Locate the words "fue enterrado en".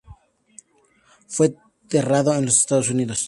1.27-2.45